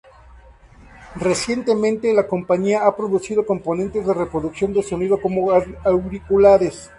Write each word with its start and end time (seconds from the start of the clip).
Recientemente, 1.19 2.11
la 2.11 2.25
compañía 2.27 2.87
ha 2.87 2.95
producido 2.95 3.45
componentes 3.45 4.03
de 4.07 4.15
reproducción 4.15 4.73
de 4.73 4.81
sonido 4.81 5.21
como 5.21 5.51
auriculares. 5.83 6.89